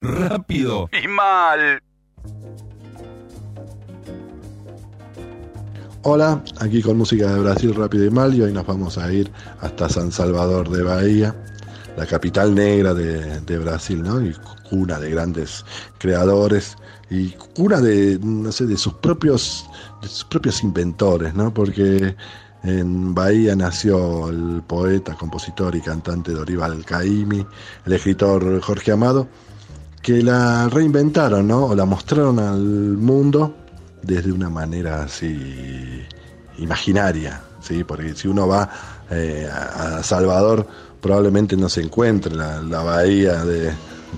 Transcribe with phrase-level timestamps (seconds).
[0.00, 1.82] rápido y mal.
[6.02, 9.30] Hola, aquí con música de Brasil rápido y mal y hoy nos vamos a ir
[9.60, 11.36] hasta San Salvador de Bahía,
[11.98, 14.22] la capital negra de, Brasil, ¿no?
[14.24, 14.34] Y
[14.70, 15.64] cuna de grandes
[15.98, 16.76] creadores
[17.10, 19.68] y cuna de, no sé, de sus propios,
[20.00, 21.52] de sus propios inventores, ¿no?
[21.52, 22.16] Porque
[22.62, 27.44] en Bahía nació el poeta, compositor y cantante Dorival Caymmi,
[27.84, 29.28] el escritor Jorge Amado,
[30.02, 31.66] que la reinventaron, ¿no?
[31.66, 33.54] O la mostraron al mundo
[34.02, 36.02] desde una manera así
[36.58, 37.84] imaginaria, ¿sí?
[37.84, 38.68] Porque si uno va
[39.10, 40.66] eh, a Salvador,
[41.00, 43.74] probablemente no se encuentre la, bahía de,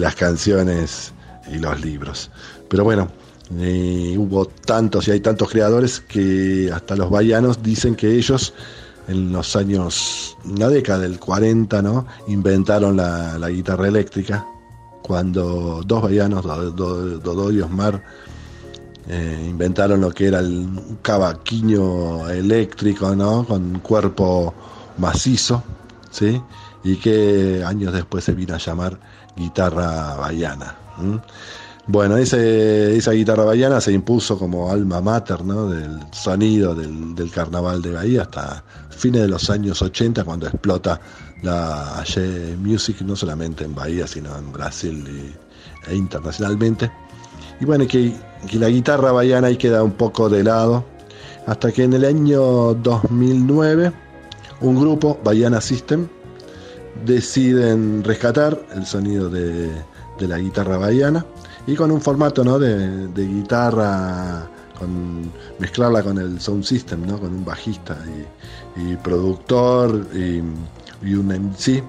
[0.00, 1.12] las canciones
[1.52, 2.30] y los libros.
[2.68, 3.08] Pero bueno,
[3.58, 8.54] eh, hubo tantos y hay tantos creadores que hasta los bahianos dicen que ellos
[9.06, 12.06] en los años, la década del 40, ¿no?
[12.28, 14.46] Inventaron la guitarra eléctrica
[15.06, 18.02] cuando dos bahianos, Dodó y Osmar,
[19.06, 20.66] eh, inventaron lo que era el
[21.02, 23.44] cavaquinho eléctrico, ¿no?
[23.44, 24.54] Con cuerpo
[24.96, 25.62] macizo,
[26.10, 26.40] ¿sí?
[26.84, 28.98] Y que años después se vino a llamar
[29.36, 30.74] guitarra bahiana.
[31.86, 35.68] Bueno, esa guitarra bahiana se impuso como alma mater ¿no?
[35.68, 40.98] del sonido del, del, carnaval de Bahía hasta fines de los años 80 cuando explota
[41.44, 42.02] la
[42.58, 45.34] Music no solamente en Bahía sino en Brasil
[45.86, 46.90] e internacionalmente.
[47.60, 48.12] Y bueno, que,
[48.48, 50.84] que la guitarra bahiana ahí queda un poco de lado
[51.46, 53.92] hasta que en el año 2009
[54.60, 56.08] un grupo, Bahiana System,
[57.04, 59.70] deciden rescatar el sonido de,
[60.18, 61.24] de la guitarra bahiana
[61.66, 62.58] y con un formato ¿no?
[62.58, 64.48] de, guitarra,
[64.78, 67.18] con, mezclarla con el sound system, ¿no?
[67.18, 67.96] con un bajista
[68.76, 70.42] y, productor y,
[71.12, 71.82] un MC,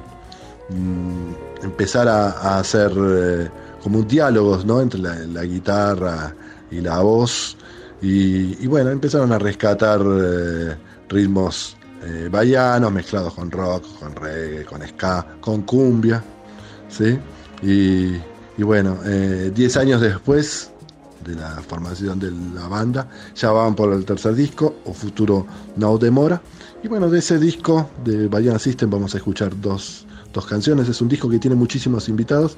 [0.69, 3.49] mm, empezar a, hacer eh,
[3.81, 4.81] como un diálogos ¿no?
[4.81, 6.35] entre la, guitarra
[6.69, 7.55] y la voz.
[8.01, 10.75] Y, bueno, empezaron a rescatar eh,
[11.07, 12.29] ritmos eh,
[12.91, 16.23] mezclados con rock, con reggae, con ska, con cumbia.
[16.89, 17.17] ¿sí?
[17.63, 18.15] Y,
[18.57, 20.71] y bueno, 10 eh, años después
[21.25, 25.97] de la formación de la banda, ya van por el tercer disco, o futuro No
[25.97, 26.41] Demora.
[26.83, 30.87] Y bueno, de ese disco de Bayana System vamos a escuchar dos, dos canciones.
[30.87, 32.57] Es un disco que tiene muchísimos invitados.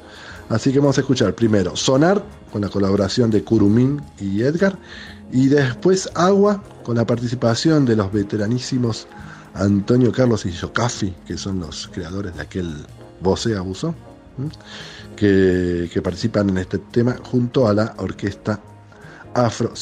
[0.50, 4.78] Así que vamos a escuchar primero Sonar, con la colaboración de Kurumín y Edgar.
[5.32, 9.08] Y después Agua, con la participación de los veteranísimos
[9.54, 12.86] Antonio Carlos y Yocafi, que son los creadores de aquel
[13.22, 13.96] Voce Abuso
[15.16, 18.60] que, participan en este tema junto a la Orquesta
[19.34, 19.76] Afro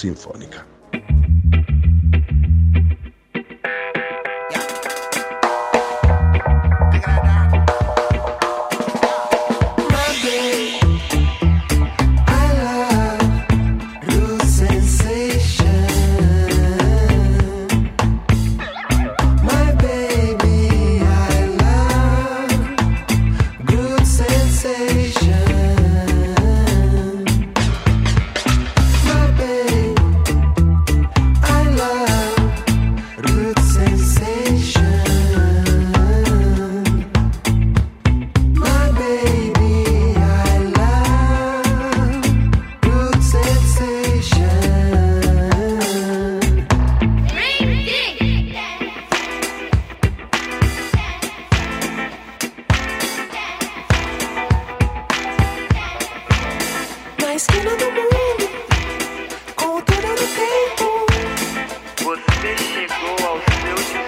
[62.15, 64.04] Você chegou ao seu destino.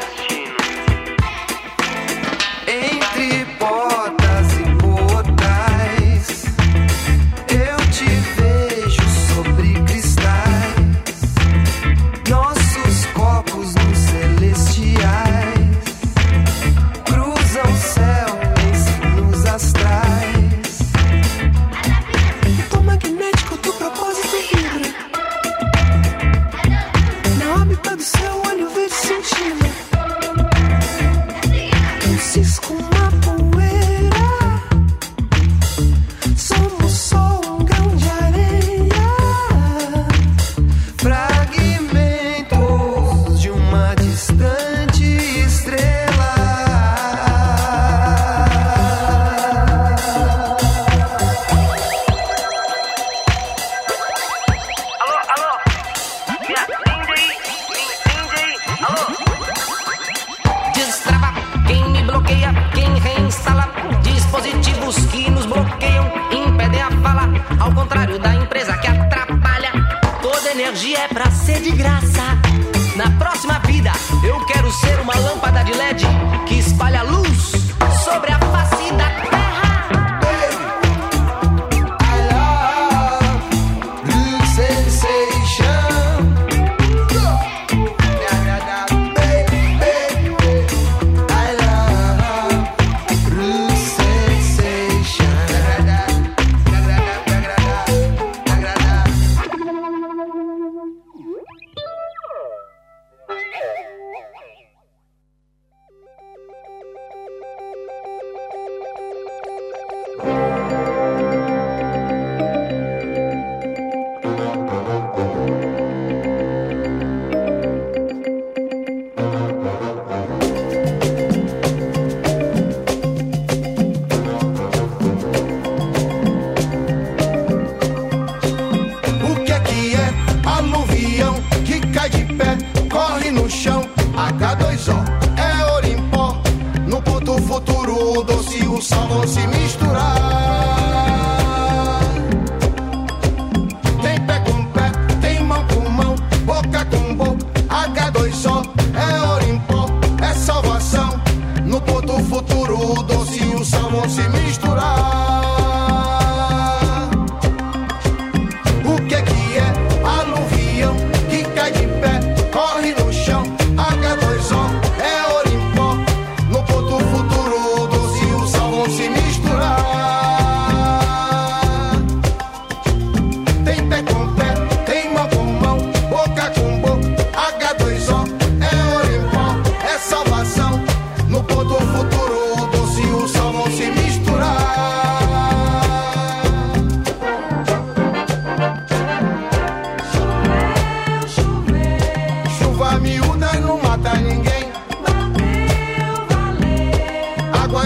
[134.88, 135.17] song.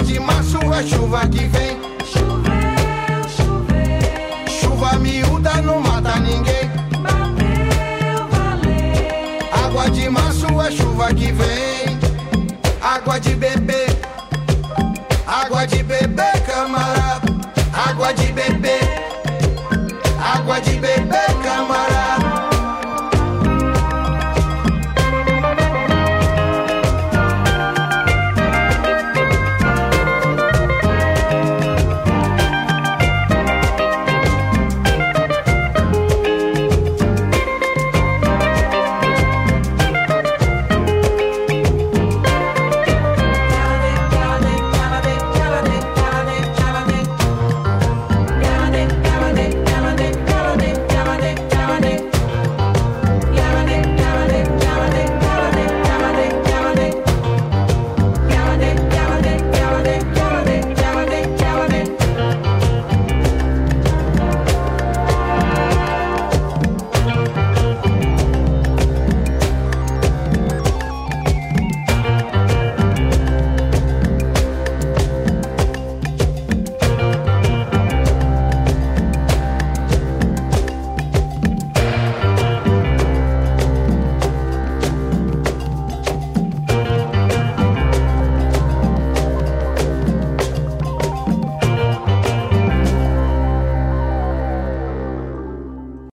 [0.03, 1.79] de março é chuva que vem.
[2.05, 4.47] Choveu, choveu.
[4.47, 6.69] Chuva miúda não mata ninguém.
[7.01, 9.65] Bateu, valeu.
[9.65, 11.99] Água de março é chuva que vem.
[12.81, 13.70] Água de bebê.